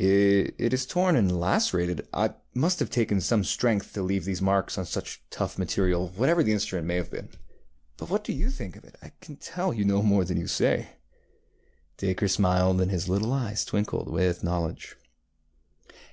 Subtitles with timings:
[0.00, 2.08] ŌĆØ ŌĆ£It is torn and lacerated.
[2.12, 6.42] It must have taken some strength to leave these marks on such tough material, whatever
[6.42, 7.28] the instrument may have been.
[7.96, 8.96] But what do you think of it?
[9.00, 10.88] I can tell that you know more than you say.
[10.88, 14.96] ŌĆØ Dacre smiled, and his little eyes twinkled with knowledge.